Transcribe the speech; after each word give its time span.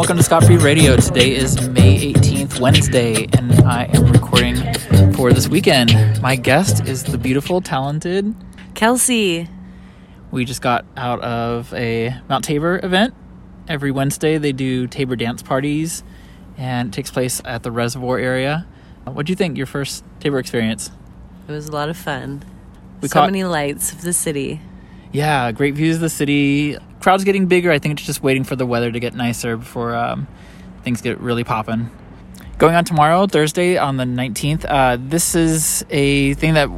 welcome 0.00 0.16
to 0.16 0.22
Scott 0.22 0.42
Free 0.44 0.56
Radio. 0.56 0.96
Today 0.96 1.34
is 1.36 1.60
May 1.68 2.14
18th, 2.14 2.58
Wednesday, 2.58 3.26
and 3.36 3.52
I 3.66 3.84
am 3.92 4.10
recording 4.10 4.56
for 5.12 5.30
this 5.30 5.46
weekend. 5.46 5.92
My 6.22 6.36
guest 6.36 6.86
is 6.88 7.04
the 7.04 7.18
beautiful, 7.18 7.60
talented 7.60 8.34
Kelsey. 8.74 9.46
We 10.30 10.46
just 10.46 10.62
got 10.62 10.86
out 10.96 11.20
of 11.20 11.74
a 11.74 12.14
Mount 12.30 12.44
Tabor 12.46 12.80
event. 12.82 13.12
Every 13.68 13.90
Wednesday, 13.90 14.38
they 14.38 14.52
do 14.52 14.86
Tabor 14.86 15.16
dance 15.16 15.42
parties, 15.42 16.02
and 16.56 16.88
it 16.88 16.92
takes 16.94 17.10
place 17.10 17.42
at 17.44 17.62
the 17.62 17.70
reservoir 17.70 18.16
area. 18.18 18.66
What 19.04 19.26
do 19.26 19.32
you 19.32 19.36
think? 19.36 19.58
Your 19.58 19.66
first 19.66 20.02
Tabor 20.18 20.38
experience? 20.38 20.90
It 21.46 21.52
was 21.52 21.68
a 21.68 21.72
lot 21.72 21.90
of 21.90 21.98
fun. 21.98 22.42
We 23.02 23.08
so 23.08 23.12
caught- 23.20 23.26
many 23.26 23.44
lights 23.44 23.92
of 23.92 24.00
the 24.00 24.14
city. 24.14 24.62
Yeah, 25.12 25.52
great 25.52 25.74
views 25.74 25.96
of 25.96 26.00
the 26.00 26.08
city. 26.08 26.78
Crowd's 27.00 27.24
getting 27.24 27.46
bigger. 27.46 27.70
I 27.70 27.78
think 27.78 27.98
it's 27.98 28.06
just 28.06 28.22
waiting 28.22 28.44
for 28.44 28.56
the 28.56 28.66
weather 28.66 28.92
to 28.92 29.00
get 29.00 29.14
nicer 29.14 29.56
before 29.56 29.94
um, 29.94 30.28
things 30.82 31.00
get 31.00 31.18
really 31.20 31.44
popping. 31.44 31.90
Going 32.58 32.74
on 32.74 32.84
tomorrow, 32.84 33.26
Thursday, 33.26 33.78
on 33.78 33.96
the 33.96 34.04
19th, 34.04 34.66
uh, 34.68 34.98
this 35.00 35.34
is 35.34 35.84
a 35.88 36.34
thing 36.34 36.54
that 36.54 36.68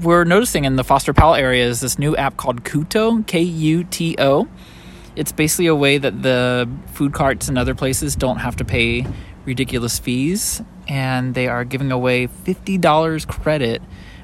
we're 0.00 0.24
noticing 0.24 0.64
in 0.64 0.76
the 0.76 0.84
Foster 0.84 1.12
Powell 1.12 1.34
area 1.34 1.66
is 1.66 1.80
this 1.80 1.98
new 1.98 2.16
app 2.16 2.38
called 2.38 2.64
Kuto, 2.64 3.26
K 3.26 3.42
U 3.42 3.84
T 3.84 4.16
O. 4.18 4.48
It's 5.14 5.32
basically 5.32 5.66
a 5.66 5.74
way 5.74 5.98
that 5.98 6.22
the 6.22 6.66
food 6.92 7.12
carts 7.12 7.48
and 7.48 7.58
other 7.58 7.74
places 7.74 8.16
don't 8.16 8.38
have 8.38 8.56
to 8.56 8.64
pay 8.64 9.06
ridiculous 9.44 9.98
fees, 9.98 10.62
and 10.88 11.34
they 11.34 11.46
are 11.46 11.64
giving 11.64 11.92
away 11.92 12.26
$50 12.26 13.26
credit. 13.28 13.82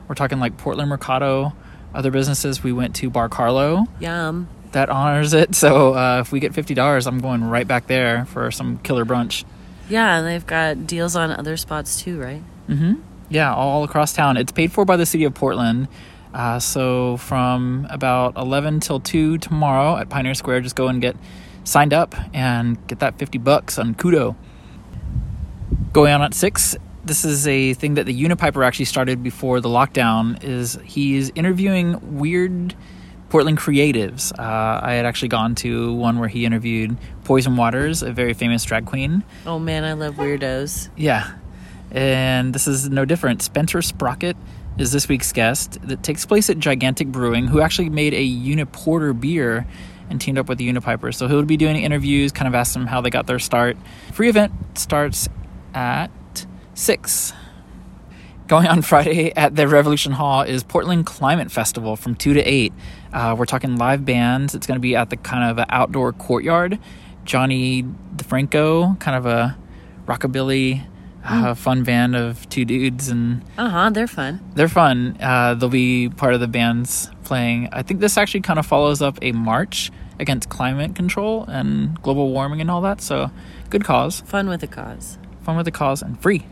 We're 0.09 0.15
talking 0.15 0.41
like 0.41 0.57
Portland 0.57 0.89
Mercado, 0.89 1.53
other 1.95 2.11
businesses. 2.11 2.63
We 2.63 2.73
went 2.73 2.97
to 2.97 3.11
Bar 3.11 3.29
Carlo 3.29 3.87
Yum. 4.01 4.49
That 4.73 4.91
honors 4.91 5.33
it. 5.35 5.55
So 5.55 5.95
uh, 5.95 6.21
if 6.21 6.31
we 6.33 6.41
get 6.41 6.53
$50, 6.53 7.07
I'm 7.07 7.21
going 7.21 7.43
right 7.45 7.67
back 7.67 7.87
there 7.87 8.25
for 8.27 8.51
some 8.51 8.79
killer 8.79 9.05
brunch. 9.05 9.45
Yeah, 9.89 10.19
and 10.19 10.27
they've 10.27 10.47
got 10.47 10.87
deals 10.87 11.17
on 11.17 11.31
other 11.31 11.57
spots 11.57 12.01
too, 12.03 12.21
right? 12.21 12.43
hmm 12.67 12.95
Yeah, 13.31 13.55
all 13.55 13.85
across 13.85 14.13
town. 14.13 14.37
It's 14.37 14.53
paid 14.53 14.71
for 14.73 14.85
by 14.85 14.97
the 14.97 15.07
city 15.07 15.25
of 15.25 15.35
Portland. 15.35 15.89
Uh, 16.35 16.59
so 16.59 17.17
from 17.17 17.87
about 17.89 18.37
11 18.37 18.81
till 18.81 19.01
2 19.01 19.39
tomorrow 19.39 19.97
at 19.97 20.11
Pioneer 20.11 20.35
Square, 20.35 20.61
just 20.61 20.77
go 20.77 20.89
and 20.89 21.01
get 21.01 21.17
signed 21.65 21.95
up 21.95 22.15
and 22.35 22.87
get 22.87 22.99
that 22.99 23.19
50 23.19 23.39
bucks 23.39 23.79
on 23.79 23.95
Kuto. 23.95 24.37
Going 25.93 26.13
on 26.13 26.23
at 26.23 26.35
6, 26.35 26.77
this 27.05 27.25
is 27.25 27.47
a 27.47 27.73
thing 27.75 27.95
that 27.95 28.05
the 28.05 28.13
Unipiper 28.23 28.65
actually 28.67 28.85
started 28.85 29.23
before 29.23 29.61
the 29.61 29.71
lockdown 29.71 30.43
is 30.45 30.79
he's 30.85 31.31
interviewing 31.31 32.19
weird 32.19 32.75
Portland 33.29 33.59
creatives. 33.59 34.33
Uh, 34.39 34.81
I 34.83 34.95
had 34.95 35.05
actually 35.05 35.29
gone 35.29 35.55
to 35.57 35.93
one 35.95 36.19
where 36.19 36.29
he 36.29 36.45
interviewed 36.45 36.97
Poison 37.25 37.57
Waters, 37.57 38.03
a 38.03 38.13
very 38.13 38.33
famous 38.33 38.65
drag 38.65 38.87
queen. 38.87 39.23
Oh 39.47 39.59
man, 39.59 39.85
I 39.85 39.93
love 39.93 40.15
weirdos. 40.15 40.89
Yeah. 40.97 41.33
And 41.91 42.55
this 42.55 42.67
is 42.67 42.89
no 42.91 43.05
different. 43.05 43.43
Spencer 43.43 43.83
Sprocket 43.83 44.37
is 44.79 44.93
this 44.93 45.09
week's 45.09 45.33
guest 45.33 45.79
that 45.83 46.03
takes 46.03 46.25
place 46.25 46.49
at 46.49 46.59
Gigantic 46.59 47.09
Brewing, 47.09 47.47
who 47.47 47.61
actually 47.61 47.89
made 47.89 48.15
a 48.15 48.27
Uniporter 48.27 49.19
beer 49.19 49.67
and 50.11 50.21
teamed 50.21 50.39
up 50.39 50.49
with 50.49 50.59
the 50.59 50.71
Unipiper. 50.71 51.15
So 51.15 51.29
he'll 51.29 51.43
be 51.43 51.57
doing 51.57 51.77
interviews, 51.77 52.33
kind 52.33 52.49
of 52.49 52.55
ask 52.55 52.73
them 52.73 52.87
how 52.87 53.01
they 53.01 53.11
got 53.11 53.27
their 53.27 53.39
start. 53.39 53.77
Free 54.13 54.29
event 54.29 54.53
starts 54.75 55.29
at 55.75 56.11
6. 56.75 57.33
Going 58.47 58.67
on 58.67 58.83
Friday 58.83 59.35
at 59.37 59.57
the 59.57 59.69
Revolution 59.69 60.13
Hall 60.13 60.43
is 60.43 60.63
Portland 60.63 61.05
Climate 61.07 61.51
Festival 61.51 61.97
from 61.97 62.15
2 62.15 62.35
to 62.35 62.41
8. 62.41 62.73
Uh, 63.13 63.35
we're 63.39 63.47
talking 63.47 63.77
live 63.77 64.05
bands. 64.05 64.55
It's 64.55 64.67
going 64.67 64.77
to 64.77 64.83
be 64.83 64.95
at 64.97 65.11
the 65.11 65.17
kind 65.17 65.59
of 65.59 65.65
outdoor 65.71 66.13
courtyard. 66.13 66.79
Johnny 67.25 67.83
DeFranco, 68.17 68.99
kind 69.01 69.17
of 69.17 69.27
a 69.27 69.57
rockabilly, 70.07 70.85
uh, 71.25 71.55
fun 71.55 71.85
band 71.85 72.17
of 72.17 72.49
two 72.49 72.65
dudes, 72.65 73.09
and 73.09 73.43
Uh 73.59 73.69
huh, 73.69 73.91
they're 73.91 74.07
fun. 74.07 74.41
they're 74.55 74.69
fun. 74.69 75.17
Uh, 75.21 75.55
they'll 75.55 75.69
be 75.69 76.09
part 76.09 76.35
of 76.35 76.41
the 76.41 76.49
bands 76.49 77.11
playing. 77.25 77.69
I 77.73 77.83
think 77.83 78.01
this 78.01 78.17
actually 78.17 78.41
kind 78.41 78.59
of 78.59 78.67
follows 78.67 79.03
up 79.03 79.19
a 79.21 79.33
march 79.33 79.91
against 80.19 80.49
climate 80.49 80.95
control 80.95 81.45
and 81.45 82.01
global 82.03 82.31
warming 82.33 82.61
and 82.61 82.71
all 82.71 82.81
that. 82.83 83.01
So, 83.01 83.31
good 83.71 83.85
cause 83.85 84.21
Fun 84.23 84.49
with 84.49 84.63
a 84.63 84.67
cause. 84.67 85.19
fun 85.43 85.57
with 85.57 85.69
a 85.69 85.71
cause 85.73 86.03
and 86.03 86.19
free. 86.21 86.45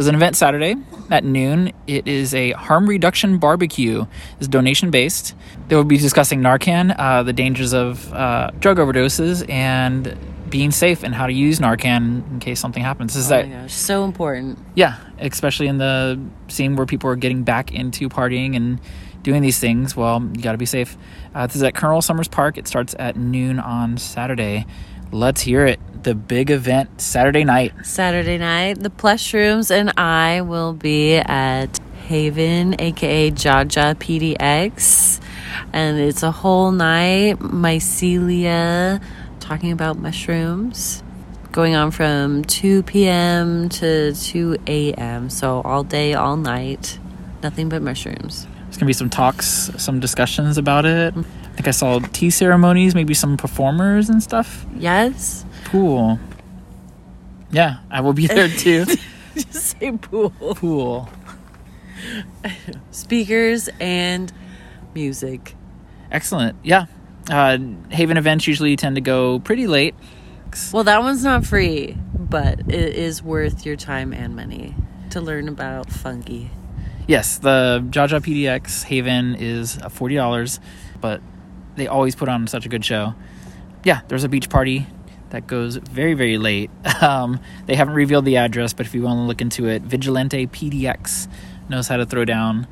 There's 0.00 0.08
an 0.08 0.14
event 0.14 0.34
Saturday 0.34 0.76
at 1.10 1.24
noon. 1.24 1.72
It 1.86 2.08
is 2.08 2.32
a 2.32 2.52
harm 2.52 2.86
reduction 2.88 3.36
barbecue. 3.36 4.06
It's 4.38 4.48
donation 4.48 4.90
based. 4.90 5.34
They 5.68 5.76
will 5.76 5.84
be 5.84 5.98
discussing 5.98 6.40
Narcan, 6.40 6.94
uh, 6.98 7.22
the 7.22 7.34
dangers 7.34 7.74
of 7.74 8.10
uh, 8.14 8.50
drug 8.60 8.78
overdoses, 8.78 9.46
and 9.50 10.16
being 10.48 10.70
safe 10.70 11.02
and 11.04 11.14
how 11.14 11.26
to 11.26 11.34
use 11.34 11.58
Narcan 11.58 12.26
in 12.30 12.40
case 12.40 12.60
something 12.60 12.82
happens. 12.82 13.14
Is 13.14 13.26
Oh 13.26 13.34
that, 13.34 13.48
my 13.50 13.54
gosh, 13.56 13.74
so 13.74 14.04
important. 14.04 14.58
yeah, 14.74 14.96
especially 15.18 15.66
in 15.66 15.76
the 15.76 16.18
scene 16.48 16.76
where 16.76 16.86
people 16.86 17.10
are 17.10 17.16
getting 17.16 17.42
back 17.42 17.70
into 17.70 18.08
partying 18.08 18.56
and 18.56 18.80
doing 19.22 19.42
these 19.42 19.58
things. 19.58 19.94
Well, 19.94 20.22
you 20.34 20.40
got 20.42 20.52
to 20.52 20.58
be 20.58 20.64
safe. 20.64 20.96
Uh, 21.34 21.46
this 21.46 21.56
is 21.56 21.62
at 21.62 21.74
Colonel 21.74 22.00
Summers 22.00 22.26
Park. 22.26 22.56
It 22.56 22.66
starts 22.66 22.94
at 22.98 23.16
noon 23.16 23.58
on 23.60 23.98
Saturday. 23.98 24.64
Let's 25.12 25.42
hear 25.42 25.66
it. 25.66 25.78
The 26.02 26.14
big 26.14 26.50
event 26.50 27.00
Saturday 27.00 27.44
night. 27.44 27.74
Saturday 27.84 28.38
night, 28.38 28.82
the 28.82 28.88
Plush 28.88 29.34
Rooms 29.34 29.70
and 29.70 29.92
I 29.98 30.40
will 30.40 30.72
be 30.72 31.16
at 31.16 31.78
Haven, 32.06 32.74
aka 32.80 33.30
Jaja 33.30 33.94
PDX, 33.94 35.20
and 35.74 35.98
it's 35.98 36.22
a 36.22 36.30
whole 36.30 36.72
night 36.72 37.38
mycelia 37.38 39.02
talking 39.40 39.72
about 39.72 39.98
mushrooms. 39.98 41.02
Going 41.52 41.74
on 41.74 41.90
from 41.90 42.44
2 42.44 42.84
p.m. 42.84 43.68
to 43.68 44.14
2 44.14 44.56
a.m. 44.66 45.28
So 45.28 45.60
all 45.62 45.82
day, 45.84 46.14
all 46.14 46.36
night, 46.36 46.98
nothing 47.42 47.68
but 47.68 47.82
mushrooms. 47.82 48.46
There's 48.64 48.76
gonna 48.76 48.86
be 48.86 48.92
some 48.94 49.10
talks, 49.10 49.70
some 49.76 50.00
discussions 50.00 50.56
about 50.56 50.86
it. 50.86 51.14
I 51.16 51.39
think 51.54 51.68
I 51.68 51.72
saw 51.72 51.98
tea 51.98 52.30
ceremonies, 52.30 52.94
maybe 52.94 53.14
some 53.14 53.36
performers 53.36 54.08
and 54.08 54.22
stuff. 54.22 54.66
Yes? 54.76 55.44
Pool. 55.64 56.18
Yeah, 57.50 57.78
I 57.90 58.00
will 58.00 58.12
be 58.12 58.26
there 58.26 58.48
too. 58.56 58.84
Just 59.34 59.78
say 59.78 59.92
pool. 59.92 60.30
cool. 60.56 61.08
Speakers 62.90 63.68
and 63.80 64.32
music. 64.94 65.54
Excellent. 66.10 66.56
Yeah. 66.62 66.86
Uh, 67.30 67.58
Haven 67.90 68.16
events 68.16 68.46
usually 68.46 68.76
tend 68.76 68.96
to 68.96 69.00
go 69.00 69.38
pretty 69.40 69.66
late. 69.66 69.94
Well, 70.72 70.84
that 70.84 71.02
one's 71.02 71.22
not 71.22 71.46
free, 71.46 71.96
but 72.14 72.60
it 72.60 72.94
is 72.96 73.22
worth 73.22 73.64
your 73.64 73.76
time 73.76 74.12
and 74.12 74.34
money 74.34 74.74
to 75.10 75.20
learn 75.20 75.48
about 75.48 75.90
fungi. 75.90 76.46
Yes, 77.06 77.38
the 77.38 77.84
Jaja 77.90 78.20
PDX 78.20 78.84
Haven 78.84 79.36
is 79.36 79.78
uh, 79.78 79.88
forty 79.88 80.14
dollars, 80.16 80.58
but 81.00 81.20
they 81.76 81.86
always 81.86 82.14
put 82.14 82.28
on 82.28 82.46
such 82.46 82.66
a 82.66 82.68
good 82.68 82.84
show. 82.84 83.14
Yeah, 83.84 84.00
there's 84.08 84.24
a 84.24 84.28
beach 84.28 84.48
party 84.50 84.86
that 85.30 85.46
goes 85.46 85.76
very 85.76 86.14
very 86.14 86.38
late. 86.38 86.70
Um, 87.02 87.40
they 87.64 87.76
haven't 87.76 87.94
revealed 87.94 88.26
the 88.26 88.36
address, 88.36 88.74
but 88.74 88.84
if 88.84 88.94
you 88.94 89.02
want 89.02 89.18
to 89.18 89.22
look 89.22 89.40
into 89.40 89.66
it, 89.68 89.80
Vigilante 89.82 90.46
PDX 90.46 91.28
knows 91.68 91.88
how 91.88 91.96
to 91.96 92.04
throw 92.04 92.26
down 92.26 92.66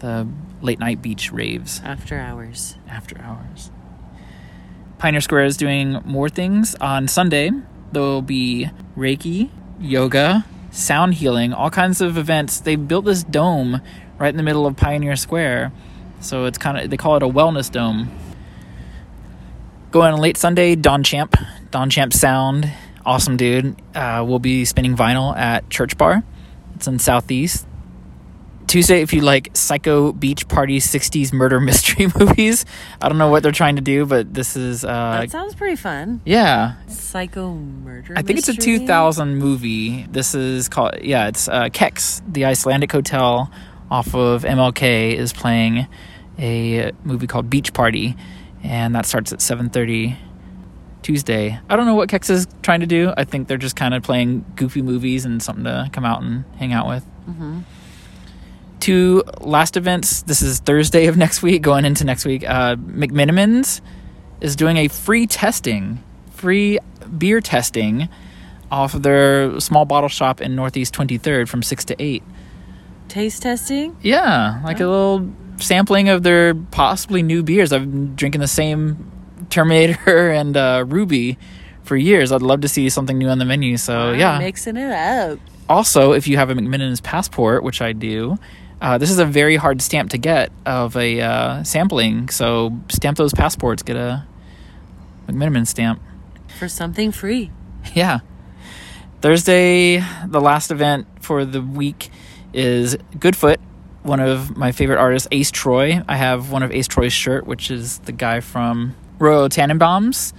the 0.00 0.26
late 0.60 0.80
night 0.80 1.00
beach 1.00 1.30
raves 1.30 1.80
After 1.84 2.18
hours. 2.18 2.76
after 2.88 3.20
hours. 3.22 3.70
Pioneer 4.98 5.20
Square 5.20 5.44
is 5.44 5.56
doing 5.56 6.00
more 6.04 6.28
things 6.28 6.74
on 6.80 7.06
Sunday. 7.06 7.50
There 7.92 8.02
will 8.02 8.22
be 8.22 8.68
Reiki, 8.96 9.50
yoga, 9.78 10.44
sound 10.72 11.14
healing, 11.14 11.52
all 11.52 11.70
kinds 11.70 12.00
of 12.00 12.16
events. 12.18 12.58
They 12.60 12.74
built 12.74 13.04
this 13.04 13.22
dome 13.22 13.80
right 14.18 14.28
in 14.30 14.36
the 14.36 14.42
middle 14.42 14.66
of 14.66 14.76
Pioneer 14.76 15.14
Square, 15.14 15.72
so 16.20 16.46
it's 16.46 16.58
kind 16.58 16.78
of 16.78 16.90
they 16.90 16.96
call 16.96 17.16
it 17.16 17.22
a 17.22 17.28
wellness 17.28 17.70
dome. 17.70 18.10
Going 19.90 20.12
on 20.12 20.20
late 20.20 20.36
Sunday, 20.36 20.74
Don 20.76 21.02
Champ, 21.02 21.34
Don 21.70 21.88
Champ 21.88 22.12
Sound, 22.12 22.70
awesome 23.06 23.38
dude. 23.38 23.74
Uh, 23.94 24.22
will 24.26 24.38
be 24.38 24.66
spinning 24.66 24.94
vinyl 24.94 25.34
at 25.34 25.70
Church 25.70 25.96
Bar. 25.96 26.22
It's 26.74 26.86
in 26.86 26.98
Southeast. 26.98 27.66
Tuesday, 28.66 29.00
if 29.00 29.14
you 29.14 29.22
like 29.22 29.48
psycho 29.56 30.12
beach 30.12 30.46
party 30.46 30.78
60s 30.78 31.32
murder 31.32 31.58
mystery 31.70 32.08
movies, 32.18 32.66
I 33.00 33.08
don't 33.08 33.16
know 33.16 33.30
what 33.30 33.42
they're 33.42 33.50
trying 33.50 33.76
to 33.76 33.82
do, 33.82 34.04
but 34.04 34.34
this 34.34 34.56
is, 34.56 34.84
uh, 34.84 35.20
that 35.22 35.30
sounds 35.30 35.54
pretty 35.54 35.76
fun. 35.76 36.20
yeah. 36.26 36.74
Psycho 36.86 37.54
murder. 37.54 38.12
I 38.14 38.20
think 38.20 38.38
it's 38.40 38.48
a 38.50 38.54
2000 38.54 39.36
movie. 39.36 40.02
This 40.10 40.34
is 40.34 40.68
called, 40.68 40.96
yeah, 41.00 41.28
it's 41.28 41.48
uh, 41.48 41.70
Kex, 41.72 42.20
the 42.28 42.44
Icelandic 42.44 42.92
hotel 42.92 43.50
off 43.90 44.14
of 44.14 44.42
MLK, 44.42 45.14
is 45.14 45.32
playing 45.32 45.86
a 46.38 46.92
movie 47.04 47.26
called 47.26 47.48
Beach 47.48 47.72
Party, 47.72 48.16
and 48.62 48.94
that 48.94 49.06
starts 49.06 49.32
at 49.32 49.40
7:30 49.40 50.16
Tuesday. 51.02 51.58
I 51.68 51.76
don't 51.76 51.86
know 51.86 51.94
what 51.94 52.08
Kex 52.08 52.28
is 52.30 52.46
trying 52.62 52.80
to 52.80 52.86
do. 52.86 53.12
I 53.16 53.24
think 53.24 53.48
they're 53.48 53.56
just 53.56 53.76
kind 53.76 53.94
of 53.94 54.02
playing 54.02 54.44
goofy 54.56 54.82
movies 54.82 55.24
and 55.24 55.42
something 55.42 55.64
to 55.64 55.88
come 55.92 56.04
out 56.04 56.22
and 56.22 56.44
hang 56.58 56.72
out 56.72 56.86
with. 56.88 57.04
Mhm. 57.28 57.62
Two 58.80 59.22
last 59.40 59.76
events. 59.76 60.22
This 60.22 60.40
is 60.42 60.60
Thursday 60.60 61.06
of 61.06 61.16
next 61.16 61.42
week, 61.42 61.62
going 61.62 61.84
into 61.84 62.04
next 62.04 62.24
week. 62.24 62.44
Uh, 62.48 62.76
McMenamins 62.76 63.80
is 64.40 64.54
doing 64.56 64.76
a 64.76 64.88
free 64.88 65.26
testing 65.26 66.02
free 66.30 66.78
beer 67.18 67.40
testing 67.40 68.08
off 68.70 68.94
of 68.94 69.02
their 69.02 69.58
small 69.58 69.84
bottle 69.84 70.08
shop 70.08 70.40
in 70.40 70.54
Northeast 70.54 70.94
23rd 70.94 71.48
from 71.48 71.62
6 71.64 71.84
to 71.86 72.00
8. 72.00 72.22
Taste 73.08 73.42
testing? 73.42 73.96
Yeah, 74.02 74.60
like 74.64 74.78
a 74.78 74.86
little 74.86 75.28
sampling 75.58 76.08
of 76.08 76.22
their 76.22 76.54
possibly 76.54 77.22
new 77.22 77.42
beers. 77.42 77.72
I've 77.72 77.90
been 77.90 78.14
drinking 78.16 78.40
the 78.40 78.48
same 78.48 79.10
Terminator 79.50 80.30
and 80.32 80.56
uh, 80.56 80.84
Ruby 80.86 81.38
for 81.82 81.96
years. 81.96 82.32
I'd 82.32 82.42
love 82.42 82.60
to 82.62 82.68
see 82.68 82.88
something 82.88 83.18
new 83.18 83.28
on 83.28 83.38
the 83.38 83.44
menu. 83.44 83.76
So, 83.76 84.12
yeah. 84.12 84.38
Mixing 84.38 84.76
it 84.76 84.90
up. 84.90 85.38
Also, 85.68 86.12
if 86.12 86.26
you 86.28 86.36
have 86.36 86.50
a 86.50 86.54
McMenamin's 86.54 87.00
passport, 87.00 87.62
which 87.62 87.82
I 87.82 87.92
do, 87.92 88.38
uh, 88.80 88.98
this 88.98 89.10
is 89.10 89.18
a 89.18 89.24
very 89.24 89.56
hard 89.56 89.82
stamp 89.82 90.10
to 90.10 90.18
get 90.18 90.50
of 90.64 90.96
a 90.96 91.20
uh, 91.20 91.62
sampling. 91.64 92.28
So, 92.28 92.78
stamp 92.88 93.16
those 93.16 93.34
passports, 93.34 93.82
get 93.82 93.96
a 93.96 94.24
McMenamin 95.26 95.66
stamp. 95.66 96.00
For 96.58 96.68
something 96.68 97.12
free. 97.12 97.50
Yeah. 97.94 98.20
Thursday, 99.20 99.98
the 100.26 100.40
last 100.40 100.70
event 100.70 101.06
for 101.20 101.44
the 101.44 101.60
week 101.60 102.10
is 102.52 102.96
Goodfoot, 103.18 103.58
one 104.02 104.20
of 104.20 104.56
my 104.56 104.72
favorite 104.72 104.98
artists, 104.98 105.28
Ace 105.32 105.50
Troy. 105.50 106.02
I 106.08 106.16
have 106.16 106.50
one 106.50 106.62
of 106.62 106.72
Ace 106.72 106.88
Troy's 106.88 107.12
shirt, 107.12 107.46
which 107.46 107.70
is 107.70 107.98
the 108.00 108.12
guy 108.12 108.40
from 108.40 108.94
Royal 109.18 109.48
Tenenbaums, 109.48 110.32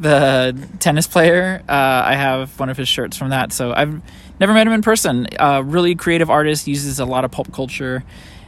the 0.00 0.56
tennis 0.80 1.06
player. 1.06 1.62
Uh, 1.68 1.72
I 1.72 2.14
have 2.14 2.58
one 2.58 2.68
of 2.68 2.76
his 2.76 2.88
shirts 2.88 3.16
from 3.16 3.30
that. 3.30 3.52
So 3.52 3.72
I've 3.72 4.00
never 4.40 4.52
met 4.52 4.66
him 4.66 4.72
in 4.72 4.82
person. 4.82 5.26
Uh, 5.38 5.62
really 5.64 5.94
creative 5.94 6.30
artist, 6.30 6.66
uses 6.66 6.98
a 6.98 7.04
lot 7.04 7.24
of 7.24 7.30
pulp 7.30 7.52
culture. 7.52 8.04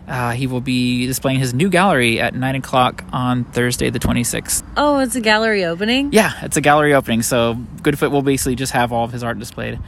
Uh, 0.06 0.30
he 0.30 0.46
will 0.46 0.62
be 0.62 1.06
displaying 1.06 1.38
his 1.38 1.52
new 1.52 1.68
gallery 1.68 2.18
at 2.18 2.34
9 2.34 2.54
o'clock 2.56 3.04
on 3.12 3.44
Thursday, 3.44 3.90
the 3.90 3.98
26th. 3.98 4.62
Oh, 4.74 5.00
it's 5.00 5.14
a 5.14 5.20
gallery 5.20 5.66
opening? 5.66 6.12
Yeah, 6.12 6.32
it's 6.42 6.56
a 6.56 6.62
gallery 6.62 6.94
opening. 6.94 7.20
So 7.20 7.56
Goodfoot 7.82 8.10
will 8.10 8.22
basically 8.22 8.54
just 8.54 8.72
have 8.72 8.90
all 8.90 9.04
of 9.04 9.12
his 9.12 9.22
art 9.22 9.38
displayed. 9.38 9.78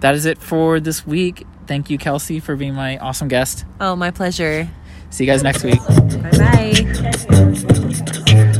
That 0.00 0.16
is 0.16 0.26
it 0.26 0.38
for 0.38 0.80
this 0.80 1.06
week. 1.06 1.46
Thank 1.66 1.90
you, 1.90 1.98
Kelsey, 1.98 2.40
for 2.40 2.56
being 2.56 2.74
my 2.74 2.98
awesome 2.98 3.28
guest. 3.28 3.64
Oh, 3.80 3.96
my 3.96 4.10
pleasure. 4.10 4.68
See 5.10 5.24
you 5.24 5.30
guys 5.30 5.42
next 5.42 5.62
week. 5.64 5.78
Bye 5.86 6.30
bye. 8.32 8.50